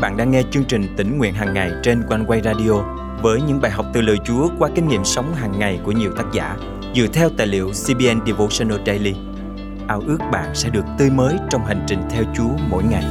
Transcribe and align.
bạn 0.00 0.16
đang 0.16 0.30
nghe 0.30 0.42
chương 0.50 0.64
trình 0.64 0.94
tỉnh 0.96 1.18
nguyện 1.18 1.34
hàng 1.34 1.54
ngày 1.54 1.72
trên 1.82 2.02
quanh 2.08 2.24
quay 2.26 2.40
radio 2.44 2.72
với 3.22 3.40
những 3.42 3.60
bài 3.60 3.70
học 3.70 3.86
từ 3.94 4.00
lời 4.00 4.16
Chúa 4.24 4.48
qua 4.58 4.70
kinh 4.74 4.88
nghiệm 4.88 5.04
sống 5.04 5.34
hàng 5.34 5.58
ngày 5.58 5.80
của 5.84 5.92
nhiều 5.92 6.12
tác 6.16 6.24
giả 6.32 6.56
dựa 6.94 7.06
theo 7.12 7.30
tài 7.36 7.46
liệu 7.46 7.70
CBN 7.70 8.26
Devotional 8.26 8.78
Daily. 8.86 9.14
Ao 9.88 10.02
ước 10.06 10.18
bạn 10.32 10.54
sẽ 10.54 10.70
được 10.70 10.84
tươi 10.98 11.10
mới 11.10 11.36
trong 11.50 11.64
hành 11.64 11.84
trình 11.88 12.02
theo 12.10 12.24
Chúa 12.36 12.50
mỗi 12.70 12.84
ngày. 12.84 13.04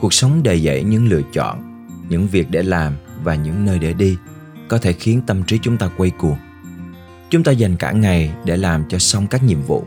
Cuộc 0.00 0.12
sống 0.12 0.42
đầy 0.42 0.62
dẫy 0.62 0.84
những 0.84 1.08
lựa 1.08 1.22
chọn, 1.32 1.86
những 2.08 2.26
việc 2.26 2.46
để 2.50 2.62
làm 2.62 2.92
và 3.24 3.34
những 3.34 3.64
nơi 3.64 3.78
để 3.78 3.92
đi 3.92 4.16
có 4.68 4.78
thể 4.78 4.92
khiến 4.92 5.22
tâm 5.26 5.42
trí 5.42 5.58
chúng 5.62 5.76
ta 5.76 5.90
quay 5.96 6.10
cuồng. 6.10 6.36
Chúng 7.30 7.42
ta 7.44 7.52
dành 7.52 7.76
cả 7.76 7.92
ngày 7.92 8.34
để 8.44 8.56
làm 8.56 8.84
cho 8.88 8.98
xong 8.98 9.26
các 9.26 9.44
nhiệm 9.44 9.62
vụ 9.62 9.84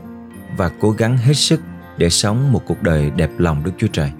và 0.57 0.71
cố 0.79 0.91
gắng 0.91 1.17
hết 1.17 1.33
sức 1.33 1.61
để 1.97 2.09
sống 2.09 2.51
một 2.51 2.61
cuộc 2.65 2.83
đời 2.83 3.11
đẹp 3.15 3.31
lòng 3.37 3.63
Đức 3.63 3.71
Chúa 3.77 3.87
Trời. 3.87 4.11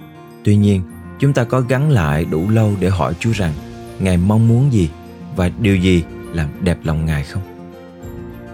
Tuy 0.44 0.56
nhiên, 0.56 0.82
chúng 1.18 1.32
ta 1.32 1.44
có 1.44 1.60
gắn 1.60 1.90
lại 1.90 2.24
đủ 2.24 2.50
lâu 2.50 2.72
để 2.80 2.88
hỏi 2.88 3.14
Chúa 3.20 3.32
rằng 3.32 3.52
Ngài 3.98 4.16
mong 4.16 4.48
muốn 4.48 4.72
gì 4.72 4.90
và 5.36 5.50
điều 5.60 5.76
gì 5.76 6.04
làm 6.32 6.48
đẹp 6.60 6.78
lòng 6.82 7.04
Ngài 7.04 7.24
không? 7.24 7.42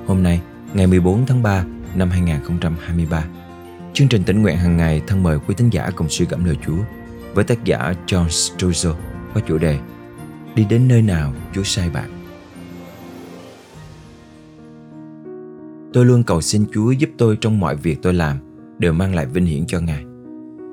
Hôm 0.06 0.22
nay, 0.22 0.40
ngày 0.74 0.86
14 0.86 1.26
tháng 1.26 1.42
3 1.42 1.64
năm 1.94 2.10
2023, 2.10 3.24
chương 3.92 4.08
trình 4.08 4.22
tỉnh 4.24 4.42
nguyện 4.42 4.56
hàng 4.56 4.76
ngày 4.76 5.02
thân 5.06 5.22
mời 5.22 5.38
quý 5.46 5.54
tín 5.58 5.70
giả 5.70 5.90
cùng 5.96 6.08
suy 6.08 6.26
gẫm 6.26 6.44
lời 6.44 6.56
Chúa 6.66 6.78
với 7.34 7.44
tác 7.44 7.64
giả 7.64 7.94
John 8.06 8.28
Sturgill 8.28 8.94
có 9.34 9.40
chủ 9.40 9.58
đề 9.58 9.78
Đi 10.54 10.64
đến 10.64 10.88
nơi 10.88 11.02
nào 11.02 11.32
Chúa 11.54 11.62
sai 11.62 11.90
bạn. 11.90 12.13
Tôi 15.94 16.04
luôn 16.04 16.22
cầu 16.22 16.40
xin 16.40 16.64
Chúa 16.72 16.90
giúp 16.90 17.10
tôi 17.18 17.38
trong 17.40 17.60
mọi 17.60 17.76
việc 17.76 18.02
tôi 18.02 18.14
làm 18.14 18.36
đều 18.78 18.92
mang 18.92 19.14
lại 19.14 19.26
vinh 19.26 19.46
hiển 19.46 19.66
cho 19.66 19.80
Ngài. 19.80 20.04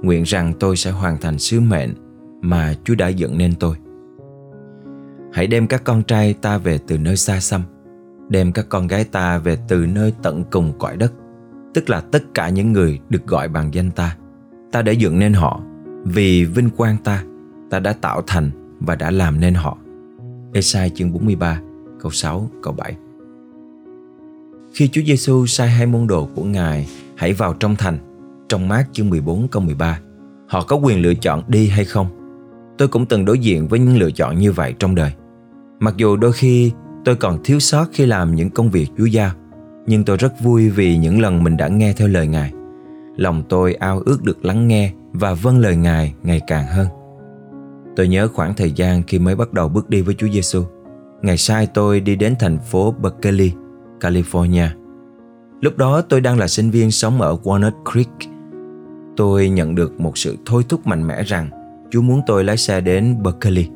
Nguyện 0.04 0.24
rằng 0.24 0.54
tôi 0.60 0.78
sẽ 0.78 0.92
hoàn 0.92 1.18
thành 1.18 1.40
sứ 1.40 1.60
mệnh 1.60 1.94
mà 2.42 2.74
Chúa 2.84 2.96
đã 2.96 3.08
dựng 3.08 3.38
nên 3.38 3.56
tôi. 3.56 3.76
Hãy 5.34 5.48
đem 5.48 5.68
các 5.68 5.84
con 5.84 6.04
trai 6.04 6.34
ta 6.34 6.58
về 6.58 6.80
từ 6.88 6.98
nơi 6.98 7.18
xa 7.18 7.40
xăm, 7.40 7.62
đem 8.30 8.52
các 8.52 8.66
con 8.70 8.88
gái 8.88 9.04
ta 9.04 9.38
về 9.38 9.58
từ 9.68 9.86
nơi 9.86 10.14
tận 10.24 10.44
cùng 10.52 10.74
cõi 10.80 10.98
đất, 10.98 11.14
tức 11.74 11.90
là 11.90 12.02
tất 12.02 12.24
cả 12.34 12.50
những 12.50 12.74
người 12.74 13.00
được 13.10 13.28
gọi 13.28 13.48
bằng 13.48 13.74
danh 13.74 13.92
ta. 13.92 14.18
Ta 14.72 14.82
đã 14.82 14.92
dựng 14.92 15.20
nên 15.20 15.34
họ, 15.34 15.62
vì 16.04 16.46
vinh 16.46 16.70
quang 16.70 16.98
ta, 17.04 17.24
ta 17.70 17.80
đã 17.80 17.94
tạo 17.94 18.22
thành 18.28 18.52
và 18.80 18.96
đã 18.96 19.12
làm 19.12 19.40
nên 19.40 19.54
họ. 19.54 19.78
Esai 20.54 20.90
chương 20.90 21.14
43, 21.14 21.62
câu 22.00 22.12
6, 22.12 22.50
câu 22.64 22.74
7 22.74 22.96
khi 24.74 24.88
Chúa 24.88 25.02
Giêsu 25.06 25.46
sai 25.46 25.70
hai 25.70 25.86
môn 25.86 26.08
đồ 26.08 26.30
của 26.36 26.44
Ngài 26.44 26.88
hãy 27.16 27.34
vào 27.34 27.54
trong 27.54 27.76
thành, 27.76 27.98
trong 28.50 28.68
mát 28.68 28.86
chương 28.92 29.10
14 29.10 29.48
câu 29.48 29.62
13, 29.62 30.00
họ 30.48 30.64
có 30.64 30.76
quyền 30.76 31.02
lựa 31.02 31.14
chọn 31.14 31.44
đi 31.48 31.68
hay 31.68 31.86
không? 31.86 32.08
Tôi 32.78 32.88
cũng 32.88 33.06
từng 33.06 33.26
đối 33.26 33.40
diện 33.40 33.68
với 33.68 33.80
những 33.80 33.98
lựa 33.98 34.12
chọn 34.12 34.38
như 34.38 34.52
vậy 34.52 34.74
trong 34.80 34.96
đời. 34.96 35.12
Mặc 35.80 35.94
dù 35.98 36.16
đôi 36.16 36.34
khi 36.34 36.72
tôi 37.06 37.16
còn 37.16 37.44
thiếu 37.44 37.60
sót 37.60 37.86
khi 37.94 38.06
làm 38.06 38.36
những 38.36 38.50
công 38.50 38.70
việc 38.70 38.88
Chúa 38.98 39.06
giao, 39.06 39.32
nhưng 39.86 40.04
tôi 40.04 40.18
rất 40.18 40.34
vui 40.42 40.70
vì 40.70 40.98
những 40.98 41.22
lần 41.22 41.44
mình 41.44 41.58
đã 41.58 41.68
nghe 41.68 41.94
theo 41.94 42.08
lời 42.08 42.28
Ngài. 42.28 42.52
Lòng 43.18 43.44
tôi 43.50 43.74
ao 43.74 44.02
ước 44.06 44.24
được 44.24 44.46
lắng 44.46 44.68
nghe 44.68 44.94
và 45.14 45.34
vâng 45.34 45.60
lời 45.60 45.76
Ngài 45.76 46.14
ngày 46.24 46.42
càng 46.48 46.68
hơn. 46.68 46.88
Tôi 47.96 48.08
nhớ 48.08 48.28
khoảng 48.28 48.54
thời 48.54 48.72
gian 48.72 49.04
khi 49.04 49.20
mới 49.20 49.36
bắt 49.36 49.54
đầu 49.54 49.70
bước 49.70 49.90
đi 49.90 50.02
với 50.02 50.16
Chúa 50.18 50.28
Giêsu. 50.34 50.64
Ngài 51.22 51.38
sai 51.38 51.68
tôi 51.74 52.00
đi 52.00 52.16
đến 52.16 52.36
thành 52.40 52.60
phố 52.60 52.96
Berkeley 53.02 53.52
California. 54.02 54.68
Lúc 55.62 55.78
đó 55.78 56.02
tôi 56.02 56.22
đang 56.22 56.40
là 56.40 56.48
sinh 56.48 56.72
viên 56.72 56.92
sống 56.92 57.22
ở 57.22 57.38
Walnut 57.44 57.72
Creek. 57.92 58.32
Tôi 59.18 59.50
nhận 59.50 59.76
được 59.76 60.02
một 60.02 60.18
sự 60.18 60.38
thôi 60.46 60.64
thúc 60.70 60.88
mạnh 60.88 61.08
mẽ 61.08 61.24
rằng 61.24 61.50
Chúa 61.92 62.02
muốn 62.02 62.22
tôi 62.28 62.44
lái 62.44 62.58
xe 62.58 62.82
đến 62.82 63.24
Berkeley. 63.24 63.70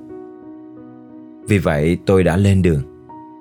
Vì 1.47 1.57
vậy, 1.57 1.97
tôi 2.05 2.23
đã 2.23 2.37
lên 2.37 2.61
đường. 2.61 2.81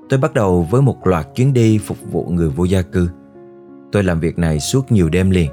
Tôi 0.09 0.21
bắt 0.21 0.35
đầu 0.35 0.69
với 0.71 0.83
một 0.83 1.07
loạt 1.07 1.27
chuyến 1.35 1.53
đi 1.53 1.79
phục 1.79 2.13
vụ 2.13 2.27
người 2.31 2.49
vô 2.49 2.65
gia 2.65 2.83
cư. 2.83 3.09
Tôi 3.93 4.03
làm 4.03 4.21
việc 4.21 4.39
này 4.39 4.61
suốt 4.61 4.93
nhiều 4.93 5.09
đêm 5.09 5.31
liền 5.31 5.51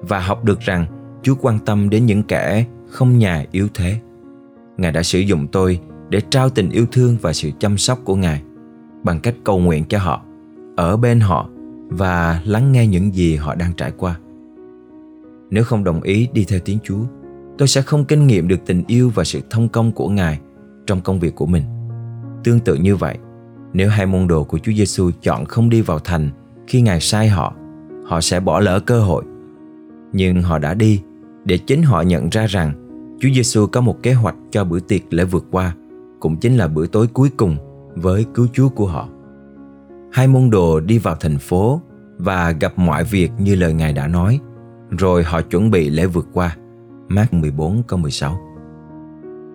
và 0.00 0.20
học 0.20 0.44
được 0.44 0.60
rằng 0.60 0.86
Chúa 1.22 1.34
quan 1.40 1.58
tâm 1.58 1.90
đến 1.90 2.06
những 2.06 2.22
kẻ 2.22 2.64
không 2.88 3.18
nhà 3.18 3.44
yếu 3.50 3.68
thế. 3.74 3.96
Ngài 4.76 4.92
đã 4.92 5.02
sử 5.02 5.18
dụng 5.18 5.46
tôi 5.46 5.80
để 6.08 6.20
trao 6.30 6.50
tình 6.50 6.70
yêu 6.70 6.86
thương 6.92 7.16
và 7.20 7.32
sự 7.32 7.50
chăm 7.58 7.78
sóc 7.78 7.98
của 8.04 8.16
Ngài 8.16 8.42
bằng 9.02 9.20
cách 9.20 9.34
cầu 9.44 9.58
nguyện 9.58 9.84
cho 9.84 9.98
họ 9.98 10.22
ở 10.82 10.96
bên 10.96 11.20
họ 11.20 11.48
và 11.88 12.42
lắng 12.44 12.72
nghe 12.72 12.86
những 12.86 13.14
gì 13.14 13.36
họ 13.36 13.54
đang 13.54 13.72
trải 13.72 13.92
qua. 13.98 14.18
Nếu 15.50 15.64
không 15.64 15.84
đồng 15.84 16.02
ý 16.02 16.28
đi 16.32 16.44
theo 16.44 16.60
tiếng 16.64 16.78
chúa 16.84 17.04
tôi 17.58 17.68
sẽ 17.68 17.82
không 17.82 18.04
kinh 18.04 18.26
nghiệm 18.26 18.48
được 18.48 18.60
tình 18.66 18.82
yêu 18.86 19.10
và 19.14 19.24
sự 19.24 19.40
thông 19.50 19.68
công 19.68 19.92
của 19.92 20.08
ngài 20.08 20.40
trong 20.86 21.00
công 21.00 21.20
việc 21.20 21.34
của 21.34 21.46
mình. 21.46 21.62
Tương 22.44 22.60
tự 22.60 22.74
như 22.74 22.96
vậy 22.96 23.18
nếu 23.72 23.88
hai 23.88 24.06
môn 24.06 24.28
đồ 24.28 24.44
của 24.44 24.58
chúa 24.58 24.72
giêsu 24.72 25.10
chọn 25.22 25.44
không 25.44 25.70
đi 25.70 25.80
vào 25.80 25.98
thành 25.98 26.30
khi 26.66 26.80
ngài 26.80 27.00
sai 27.00 27.28
họ 27.28 27.54
họ 28.04 28.20
sẽ 28.20 28.40
bỏ 28.40 28.60
lỡ 28.60 28.80
cơ 28.80 29.00
hội. 29.00 29.24
Nhưng 30.12 30.42
họ 30.42 30.58
đã 30.58 30.74
đi 30.74 31.02
để 31.44 31.58
chính 31.58 31.82
họ 31.82 32.02
nhận 32.02 32.28
ra 32.28 32.46
rằng 32.46 32.72
Chúa 33.20 33.28
Giêsu 33.34 33.66
có 33.66 33.80
một 33.80 34.02
kế 34.02 34.12
hoạch 34.12 34.36
cho 34.50 34.64
bữa 34.64 34.80
tiệc 34.80 35.14
lễ 35.14 35.24
vượt 35.24 35.44
qua, 35.50 35.74
cũng 36.20 36.36
chính 36.36 36.56
là 36.56 36.68
bữa 36.68 36.86
tối 36.86 37.06
cuối 37.06 37.30
cùng 37.36 37.56
với 37.94 38.26
cứu 38.34 38.46
Chúa 38.52 38.68
của 38.68 38.86
họ 38.86 39.08
hai 40.12 40.28
môn 40.28 40.50
đồ 40.50 40.80
đi 40.80 40.98
vào 40.98 41.16
thành 41.20 41.38
phố 41.38 41.80
và 42.18 42.50
gặp 42.50 42.72
mọi 42.76 43.04
việc 43.04 43.30
như 43.38 43.54
lời 43.54 43.74
Ngài 43.74 43.92
đã 43.92 44.08
nói, 44.08 44.40
rồi 44.90 45.22
họ 45.22 45.42
chuẩn 45.42 45.70
bị 45.70 45.90
lễ 45.90 46.06
vượt 46.06 46.28
qua. 46.32 46.56
Mát 47.08 47.34
14 47.34 47.82
câu 47.86 47.98
16 47.98 48.38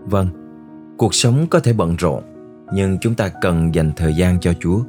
Vâng, 0.05 0.27
cuộc 0.97 1.13
sống 1.15 1.47
có 1.49 1.59
thể 1.59 1.73
bận 1.73 1.95
rộn, 1.95 2.23
nhưng 2.73 2.97
chúng 3.01 3.13
ta 3.13 3.29
cần 3.41 3.75
dành 3.75 3.91
thời 3.95 4.13
gian 4.13 4.39
cho 4.39 4.53
Chúa. 4.59 4.79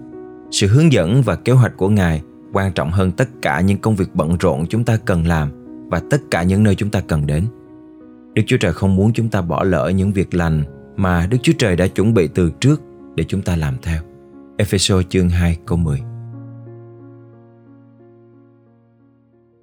Sự 0.51 0.67
hướng 0.67 0.93
dẫn 0.93 1.23
và 1.23 1.37
kế 1.37 1.53
hoạch 1.53 1.77
của 1.77 1.89
Ngài 1.89 2.23
quan 2.53 2.73
trọng 2.73 2.91
hơn 2.91 3.13
tất 3.13 3.29
cả 3.43 3.61
những 3.61 3.79
công 3.79 3.97
việc 3.97 4.15
bận 4.15 4.37
rộn 4.41 4.67
chúng 4.67 4.85
ta 4.85 4.97
cần 5.05 5.27
làm 5.27 5.51
và 5.91 6.03
tất 6.11 6.23
cả 6.31 6.43
những 6.43 6.63
nơi 6.63 6.75
chúng 6.75 6.91
ta 6.91 7.01
cần 7.01 7.27
đến. 7.27 7.45
Đức 8.35 8.43
Chúa 8.47 8.57
Trời 8.61 8.73
không 8.73 8.97
muốn 8.97 9.13
chúng 9.13 9.29
ta 9.29 9.43
bỏ 9.43 9.65
lỡ 9.65 9.93
những 9.95 10.13
việc 10.13 10.35
lành 10.35 10.65
mà 10.97 11.27
Đức 11.27 11.39
Chúa 11.43 11.53
Trời 11.59 11.77
đã 11.77 11.87
chuẩn 11.87 12.15
bị 12.15 12.29
từ 12.35 12.51
trước 12.61 12.83
để 13.15 13.25
chúng 13.29 13.43
ta 13.43 13.57
làm 13.57 13.75
theo. 13.83 14.08
Epheso 14.61 15.03
chương 15.03 15.29
2 15.29 15.59
câu 15.67 15.79
10 15.79 15.99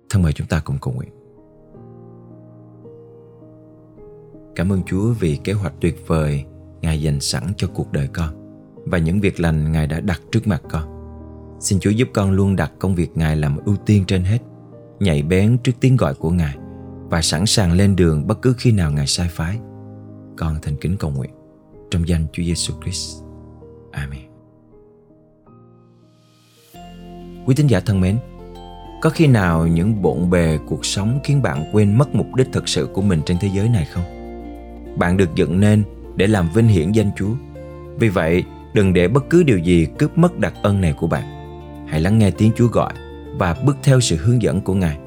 Thân 0.09 0.21
mời 0.21 0.33
chúng 0.33 0.47
ta 0.47 0.61
cùng 0.65 0.77
cầu 0.81 0.93
nguyện. 0.93 1.09
Cảm 4.55 4.71
ơn 4.71 4.83
Chúa 4.85 5.13
vì 5.19 5.39
kế 5.43 5.53
hoạch 5.53 5.73
tuyệt 5.81 6.07
vời 6.07 6.45
Ngài 6.81 7.01
dành 7.01 7.19
sẵn 7.19 7.43
cho 7.57 7.67
cuộc 7.73 7.91
đời 7.91 8.07
con 8.13 8.29
Và 8.85 8.97
những 8.97 9.19
việc 9.19 9.39
lành 9.39 9.71
Ngài 9.71 9.87
đã 9.87 9.99
đặt 9.99 10.21
trước 10.31 10.47
mặt 10.47 10.61
con. 10.69 10.83
Xin 11.59 11.79
Chúa 11.79 11.89
giúp 11.89 12.07
con 12.13 12.31
luôn 12.31 12.55
đặt 12.55 12.71
công 12.79 12.95
việc 12.95 13.17
Ngài 13.17 13.35
làm 13.35 13.57
ưu 13.65 13.75
tiên 13.75 14.03
trên 14.07 14.23
hết, 14.23 14.39
Nhạy 14.99 15.23
bén 15.23 15.57
trước 15.57 15.73
tiếng 15.79 15.97
gọi 15.97 16.13
của 16.13 16.31
Ngài 16.31 16.57
Và 17.09 17.21
sẵn 17.21 17.45
sàng 17.45 17.73
lên 17.73 17.95
đường 17.95 18.27
bất 18.27 18.41
cứ 18.41 18.53
khi 18.57 18.71
nào 18.71 18.91
Ngài 18.91 19.07
sai 19.07 19.27
phái. 19.31 19.59
Con 20.37 20.55
thành 20.61 20.75
kính 20.81 20.97
cầu 20.97 21.11
nguyện 21.11 21.31
Trong 21.91 22.07
danh 22.07 22.25
Chúa 22.33 22.43
Giêsu 22.43 22.73
Christ. 22.81 23.23
Amen. 23.91 24.34
Quý 27.45 27.55
tín 27.55 27.67
giả 27.67 27.79
thân 27.79 28.01
mến, 28.01 28.17
có 29.01 29.09
khi 29.09 29.27
nào 29.27 29.67
những 29.67 30.01
bộn 30.01 30.29
bề 30.29 30.57
cuộc 30.67 30.85
sống 30.85 31.19
khiến 31.23 31.41
bạn 31.41 31.65
quên 31.71 31.97
mất 31.97 32.15
mục 32.15 32.35
đích 32.35 32.47
thực 32.51 32.69
sự 32.69 32.89
của 32.93 33.01
mình 33.01 33.21
trên 33.25 33.37
thế 33.41 33.49
giới 33.53 33.69
này 33.69 33.85
không? 33.85 34.03
Bạn 34.97 35.17
được 35.17 35.35
dựng 35.35 35.59
nên 35.59 35.83
để 36.15 36.27
làm 36.27 36.49
vinh 36.53 36.67
hiển 36.67 36.91
danh 36.91 37.11
Chúa. 37.17 37.31
Vì 37.99 38.09
vậy, 38.09 38.43
đừng 38.73 38.93
để 38.93 39.07
bất 39.07 39.29
cứ 39.29 39.43
điều 39.43 39.57
gì 39.57 39.87
cướp 39.97 40.17
mất 40.17 40.39
đặc 40.39 40.53
ân 40.61 40.81
này 40.81 40.93
của 40.93 41.07
bạn. 41.07 41.23
Hãy 41.87 42.01
lắng 42.01 42.19
nghe 42.19 42.31
tiếng 42.31 42.51
Chúa 42.55 42.67
gọi 42.67 42.93
và 43.37 43.55
bước 43.65 43.77
theo 43.83 43.99
sự 43.99 44.15
hướng 44.15 44.41
dẫn 44.41 44.61
của 44.61 44.73
Ngài. 44.73 44.97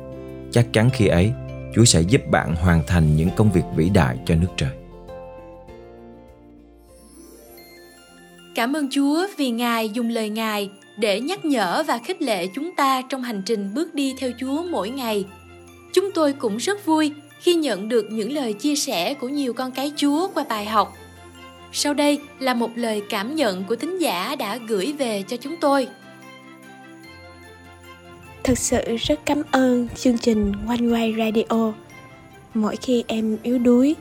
Chắc 0.50 0.73
chắn 0.73 0.91
khi 0.93 1.06
ấy, 1.06 1.32
Chúa 1.75 1.84
sẽ 1.84 2.00
giúp 2.00 2.20
bạn 2.31 2.56
hoàn 2.56 2.82
thành 2.87 3.17
những 3.17 3.29
công 3.37 3.52
việc 3.52 3.64
vĩ 3.76 3.88
đại 3.88 4.19
cho 4.26 4.34
nước 4.34 4.49
trời. 4.56 4.70
Cảm 8.55 8.76
ơn 8.76 8.88
Chúa 8.91 9.26
vì 9.38 9.50
Ngài 9.50 9.88
dùng 9.88 10.08
lời 10.08 10.29
Ngài 10.29 10.70
để 10.99 11.21
nhắc 11.21 11.45
nhở 11.45 11.85
và 11.87 11.99
khích 11.99 12.23
lệ 12.23 12.47
chúng 12.55 12.75
ta 12.75 13.03
trong 13.03 13.23
hành 13.23 13.43
trình 13.47 13.75
bước 13.75 13.95
đi 13.95 14.15
theo 14.19 14.31
Chúa 14.41 14.62
mỗi 14.62 14.91
ngày. 14.91 15.25
Chúng 15.93 16.12
tôi 16.15 16.33
cũng 16.33 16.56
rất 16.56 16.87
vui 16.87 17.12
khi 17.41 17.55
nhận 17.55 17.89
được 17.89 18.06
những 18.11 18.33
lời 18.33 18.53
chia 18.53 18.75
sẻ 18.75 19.15
của 19.15 19.29
nhiều 19.29 19.53
con 19.53 19.71
cái 19.71 19.93
Chúa 19.97 20.29
qua 20.35 20.45
bài 20.49 20.65
học. 20.67 20.97
Sau 21.73 21.95
đây 21.95 22.19
là 22.39 22.55
một 22.55 22.71
lời 22.75 23.03
cảm 23.11 23.37
nhận 23.37 23.65
của 23.65 23.77
thính 23.77 24.00
giả 24.00 24.37
đã 24.37 24.56
gửi 24.56 24.95
về 24.99 25.25
cho 25.29 25.37
chúng 25.37 25.56
tôi. 25.56 25.89
Thực 28.44 28.59
sự 28.59 28.97
rất 28.97 29.21
cảm 29.25 29.43
ơn 29.51 29.89
chương 29.89 30.19
trình 30.19 30.53
One 30.69 30.77
Way 30.77 31.19
Radio. 31.19 31.73
Mỗi 32.55 32.77
khi 32.77 33.05
em 33.06 33.37
yếu 33.43 33.59
đuối 33.59 33.97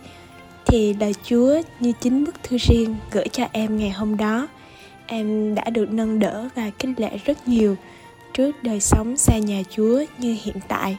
thì 0.66 0.94
lời 0.94 1.14
Chúa 1.24 1.62
như 1.80 1.92
chính 2.02 2.26
bức 2.26 2.44
thư 2.44 2.58
riêng 2.58 2.96
gửi 3.12 3.28
cho 3.28 3.46
em 3.52 3.78
ngày 3.78 3.90
hôm 3.90 4.18
đó 4.18 4.48
em 5.08 5.56
đã 5.56 5.70
được 5.70 5.90
nâng 5.92 6.20
đỡ 6.20 6.50
và 6.56 6.72
khích 6.80 7.00
lệ 7.00 7.10
rất 7.26 7.48
nhiều 7.48 7.76
trước 8.34 8.64
đời 8.64 8.80
sống 8.80 9.18
xa 9.18 9.38
nhà 9.38 9.62
Chúa 9.70 10.04
như 10.18 10.38
hiện 10.44 10.56
tại. 10.68 10.98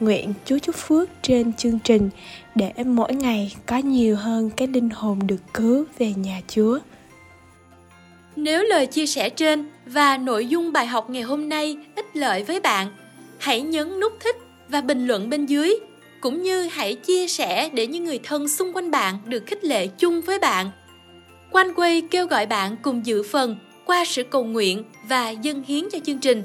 nguyện 0.00 0.34
Chúa 0.44 0.58
chúc 0.58 0.76
phước 0.76 1.08
trên 1.22 1.52
chương 1.52 1.78
trình 1.78 2.10
để 2.54 2.72
mỗi 2.84 3.14
ngày 3.14 3.56
có 3.66 3.76
nhiều 3.76 4.16
hơn 4.16 4.50
cái 4.50 4.68
linh 4.68 4.90
hồn 4.90 5.18
được 5.26 5.40
cứu 5.54 5.84
về 5.98 6.12
nhà 6.16 6.40
Chúa. 6.48 6.78
Nếu 8.36 8.62
lời 8.62 8.86
chia 8.86 9.06
sẻ 9.06 9.28
trên 9.28 9.64
và 9.86 10.16
nội 10.16 10.46
dung 10.46 10.72
bài 10.72 10.86
học 10.86 11.10
ngày 11.10 11.22
hôm 11.22 11.48
nay 11.48 11.76
ích 11.96 12.16
lợi 12.16 12.44
với 12.44 12.60
bạn, 12.60 12.88
hãy 13.38 13.60
nhấn 13.60 14.00
nút 14.00 14.12
thích 14.20 14.36
và 14.68 14.80
bình 14.80 15.06
luận 15.06 15.30
bên 15.30 15.46
dưới 15.46 15.74
cũng 16.20 16.42
như 16.42 16.62
hãy 16.62 16.94
chia 16.94 17.28
sẻ 17.28 17.70
để 17.72 17.86
những 17.86 18.04
người 18.04 18.20
thân 18.22 18.48
xung 18.48 18.72
quanh 18.72 18.90
bạn 18.90 19.18
được 19.24 19.46
khích 19.46 19.64
lệ 19.64 19.86
chung 19.86 20.20
với 20.20 20.38
bạn. 20.38 20.70
Quan 21.52 21.74
quay 21.74 22.02
kêu 22.10 22.26
gọi 22.26 22.46
bạn 22.46 22.76
cùng 22.82 23.06
dự 23.06 23.22
phần 23.22 23.56
qua 23.84 24.04
sự 24.04 24.22
cầu 24.22 24.44
nguyện 24.44 24.84
và 25.08 25.30
dân 25.30 25.62
hiến 25.62 25.84
cho 25.92 25.98
chương 26.04 26.18
trình. 26.18 26.42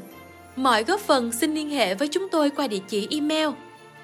Mọi 0.55 0.83
góp 0.83 0.99
phần 0.99 1.31
xin 1.31 1.55
liên 1.55 1.69
hệ 1.69 1.95
với 1.95 2.07
chúng 2.07 2.29
tôi 2.29 2.49
qua 2.49 2.67
địa 2.67 2.79
chỉ 2.87 3.07
email 3.11 3.49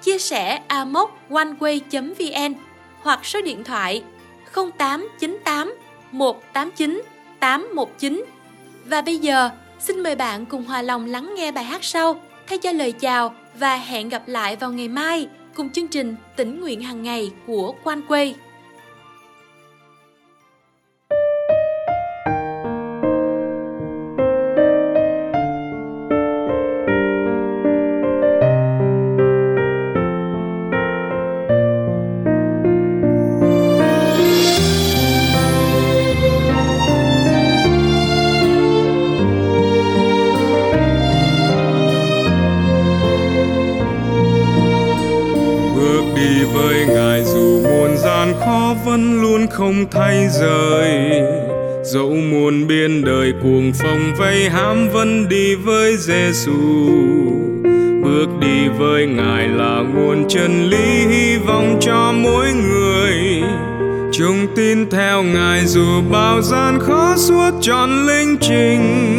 chia 0.02 0.18
sẻ 0.18 0.62
amoconeway.vn 0.68 2.54
hoặc 3.00 3.24
số 3.24 3.42
điện 3.42 3.64
thoại 3.64 4.02
0898 4.54 5.74
189 6.12 7.02
819. 7.40 8.24
Và 8.84 9.02
bây 9.02 9.18
giờ, 9.18 9.50
xin 9.80 10.02
mời 10.02 10.16
bạn 10.16 10.46
cùng 10.46 10.64
hòa 10.64 10.82
lòng 10.82 11.06
lắng 11.06 11.34
nghe 11.36 11.52
bài 11.52 11.64
hát 11.64 11.84
sau 11.84 12.20
thay 12.46 12.58
cho 12.58 12.72
lời 12.72 12.92
chào 12.92 13.34
và 13.58 13.76
hẹn 13.76 14.08
gặp 14.08 14.28
lại 14.28 14.56
vào 14.56 14.72
ngày 14.72 14.88
mai 14.88 15.28
cùng 15.54 15.70
chương 15.70 15.88
trình 15.88 16.16
tỉnh 16.36 16.60
nguyện 16.60 16.82
hàng 16.82 17.02
ngày 17.02 17.30
của 17.46 17.74
Quan 17.84 18.02
Quay. 18.08 18.34
Không 49.82 49.90
thay 49.90 50.28
rời. 50.28 51.22
Dẫu 51.84 52.10
muôn 52.10 52.66
biên 52.66 53.04
đời 53.04 53.32
cuồng 53.42 53.72
phong 53.74 54.14
vây 54.18 54.48
hãm 54.48 54.88
vẫn 54.88 55.28
đi 55.28 55.54
với 55.54 55.96
Giêsu 55.96 56.52
bước 58.02 58.26
đi 58.40 58.68
với 58.78 59.06
ngài 59.06 59.48
là 59.48 59.82
nguồn 59.94 60.28
chân 60.28 60.70
lý 60.70 61.06
hy 61.06 61.36
vọng 61.36 61.78
cho 61.80 62.12
mỗi 62.12 62.52
người. 62.52 63.42
Chúng 64.12 64.46
tin 64.56 64.90
theo 64.90 65.22
ngài 65.22 65.66
dù 65.66 66.02
bao 66.10 66.42
gian 66.42 66.78
khó 66.80 67.14
suốt 67.16 67.50
trọn 67.60 68.06
linh 68.06 68.36
trình. 68.40 69.18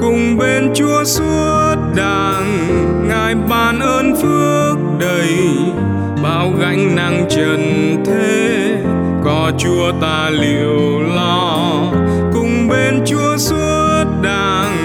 Cùng 0.00 0.38
bên 0.38 0.70
chúa 0.74 1.04
suốt 1.04 1.76
đàng, 1.96 2.58
ngài 3.08 3.34
ban 3.34 3.80
ơn 3.80 4.16
phước 4.16 4.76
đầy, 5.00 5.28
bao 6.22 6.52
gánh 6.60 6.96
nặng 6.96 7.26
trần 7.30 7.96
thế 8.06 8.67
chúa 9.58 9.92
ta 10.00 10.30
liệu 10.30 11.00
lo. 11.00 11.58
Cùng 12.32 12.68
bên 12.68 13.02
chúa 13.06 13.36
suốt 13.36 14.04
đàng, 14.22 14.76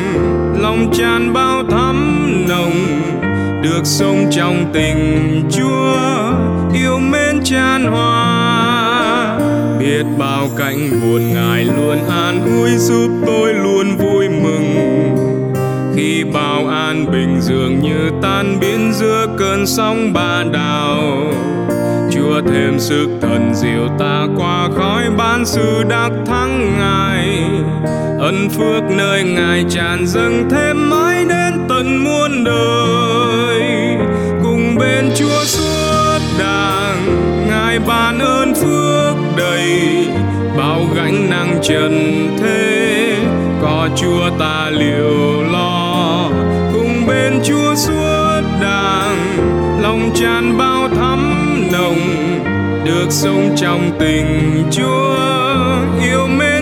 lòng 0.61 0.91
tràn 0.93 1.33
bao 1.33 1.63
thắm 1.69 2.27
nồng. 2.49 3.01
Được 3.63 3.81
sống 3.83 4.25
trong 4.31 4.65
tình 4.73 5.43
chúa, 5.51 5.95
yêu 6.73 6.99
mến 6.99 7.43
tràn 7.43 7.83
hòa. 7.85 9.39
Biết 9.79 10.03
bao 10.17 10.49
cảnh 10.57 10.89
buồn 11.01 11.33
ngài 11.33 11.65
luôn 11.65 11.97
an 12.09 12.45
ủi, 12.45 12.77
giúp 12.77 13.09
tôi 13.25 13.53
luôn 13.53 13.97
vui 13.97 14.29
mừng. 14.29 14.93
Khi 15.95 16.23
bao 16.23 16.67
an 16.67 17.05
bình 17.11 17.41
dường 17.41 17.79
như 17.79 18.11
tan 18.21 18.59
biến 18.59 18.93
giữa 18.93 19.27
cơn 19.37 19.67
sóng 19.67 20.13
ba 20.13 20.43
đào 20.53 21.33
chúa 22.23 22.41
thêm 22.47 22.79
sức 22.79 23.07
thần 23.21 23.51
diệu 23.53 23.87
ta 23.99 24.27
qua 24.37 24.69
khói 24.77 25.03
ban 25.17 25.45
sự 25.45 25.83
đắc 25.89 26.09
thắng 26.25 26.77
ngài. 26.79 27.43
Ân 28.19 28.49
phước 28.49 28.83
nơi 28.97 29.23
ngài 29.23 29.65
tràn 29.69 30.07
dâng 30.07 30.49
thêm 30.51 30.89
mãi 30.89 31.25
đến 31.29 31.53
tận 31.69 32.03
muôn 32.03 32.43
đời. 32.43 33.61
Cùng 34.43 34.75
bên 34.79 35.09
chúa 35.15 35.43
suốt 35.43 36.19
đàng, 36.39 36.97
ngài 37.49 37.79
ban 37.79 38.19
ơn 38.19 38.53
phước 38.55 39.15
đầy, 39.37 40.07
bao 40.57 40.81
gánh 40.95 41.29
nặng 41.29 41.59
trần 41.61 42.27
thế. 42.41 43.17
Có 43.61 43.89
chúa 43.95 44.29
ta 44.39 44.69
liều 44.69 45.43
lo, 45.51 46.29
cùng 46.73 47.07
bên 47.07 47.39
chúa 47.43 47.75
suốt 47.75 48.41
đàng, 48.61 49.17
lòng 49.81 50.11
tràn 50.15 50.57
bao 50.57 50.62
nồng 51.73 51.99
được 52.85 53.07
sống 53.09 53.55
trong 53.57 53.91
tình 53.99 54.63
chúa 54.71 55.17
yêu 56.01 56.27
mến. 56.27 56.52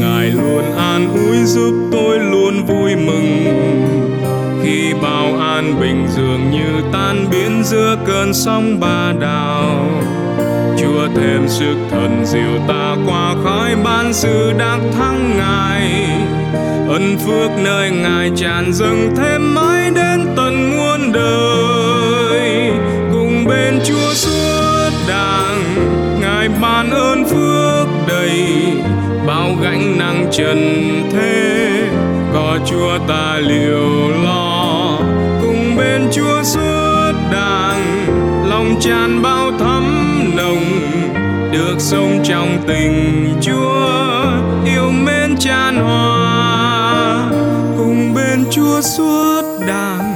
Ngài 0.00 0.26
luôn 0.26 0.64
an 0.76 1.08
ủi 1.14 1.44
giúp 1.44 1.74
tôi 1.92 2.18
luôn 2.18 2.66
vui 2.66 2.96
mừng. 2.96 3.44
Khi 4.62 4.94
bao 5.02 5.38
an 5.40 5.80
bình 5.80 6.06
dường 6.16 6.50
như 6.50 6.82
tan 6.92 7.26
biến 7.30 7.62
giữa 7.64 7.96
cơn 8.06 8.34
sóng 8.34 8.80
ba 8.80 9.12
đào 9.20 9.90
chúa 10.78 11.08
thêm 11.16 11.48
sức 11.48 11.76
thần 11.90 12.22
diệu 12.26 12.58
ta 12.68 12.96
qua 13.06 13.34
khói 13.44 13.76
ban 13.84 14.12
sự 14.12 14.52
đắc 14.58 14.78
thắng 14.98 15.36
ngài. 15.38 16.08
Ân 16.88 17.16
phước 17.18 17.50
nơi 17.64 17.90
ngài 17.90 18.30
tràn 18.36 18.72
dâng 18.72 19.14
thêm 19.16 19.54
mãi 19.54 19.90
đến 19.94 20.26
tận 20.36 20.70
muôn 20.70 21.12
đời. 21.12 21.47
Bao 29.48 29.56
gánh 29.62 29.98
nặng 29.98 30.26
trần 30.32 30.58
thế, 31.12 31.70
có 32.34 32.58
chúa 32.66 32.98
ta 33.08 33.38
liều 33.38 34.10
lo. 34.24 34.98
Cùng 35.42 35.76
bên 35.76 36.08
chúa 36.12 36.42
suốt 36.42 37.12
đàng, 37.32 38.06
lòng 38.50 38.74
tràn 38.80 39.22
bao 39.22 39.50
thắm 39.58 39.84
nồng. 40.36 40.64
Được 41.52 41.74
sống 41.78 42.20
trong 42.24 42.58
tình 42.66 43.24
chúa, 43.40 44.22
yêu 44.64 44.90
mến 44.90 45.36
tràn 45.38 45.76
hòa. 45.76 47.30
Cùng 47.78 48.14
bên 48.14 48.44
chúa 48.50 48.80
suốt 48.80 49.42
đàng, 49.66 50.14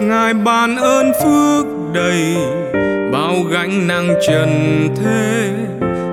ngài 0.00 0.34
ban 0.34 0.76
ơn 0.76 1.12
phước 1.22 1.66
đầy. 1.94 2.36
Bao 3.12 3.36
gánh 3.50 3.86
nặng 3.86 4.08
trần 4.28 4.50
thế, 4.96 5.50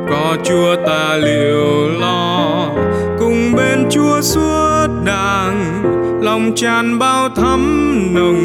có 0.10 0.38
chúa 0.44 0.76
ta 0.86 1.18
liều 1.18 1.63
đàng, 5.06 5.84
lòng 6.22 6.52
tràn 6.56 7.00
bao 7.00 7.30
thắm 7.30 7.92
nồng, 8.14 8.44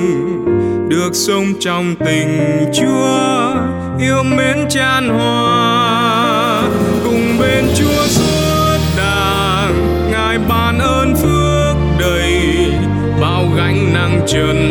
được 0.88 1.10
sống 1.12 1.44
trong 1.60 1.94
tình 2.06 2.64
chúa, 2.74 3.54
yêu 4.00 4.22
mến 4.22 4.66
tràn 4.68 5.08
hòa. 5.08 6.62
Cùng 7.04 7.38
bên 7.40 7.64
chúa 7.76 8.06
suốt 8.06 8.78
đàng, 8.96 9.74
ngài 10.10 10.38
ban 10.48 10.78
ơn 10.78 11.14
phước 11.16 11.76
đầy, 12.00 12.42
bao 13.20 13.44
gánh 13.56 13.92
nặng 13.92 14.20
trần 14.26 14.67